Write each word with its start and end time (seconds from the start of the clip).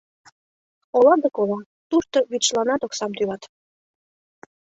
Ола 0.97 1.13
дык 1.23 1.35
ола, 1.41 1.59
тушто 1.89 2.17
вӱдшыланат 2.29 2.81
оксам 2.87 3.11
тӱлат. 3.17 3.43